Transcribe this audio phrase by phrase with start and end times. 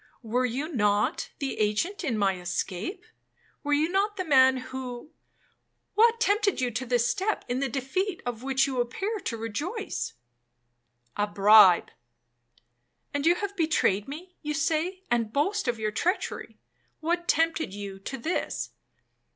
[0.23, 3.05] 'Were you not the agent in my escape?
[3.61, 8.41] Were you not the man who—What tempted you to this step, in the defeat of
[8.41, 15.77] which you appear to rejoice?'—'A bribe.'—'And you have betrayed me, you say, and boast of
[15.77, 18.71] your treachery,—what tempted you to this?'